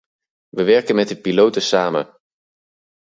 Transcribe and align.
We 0.49 0.63
werken 0.63 0.95
met 0.95 1.07
de 1.07 1.21
piloten 1.21 1.61
samen. 1.61 2.17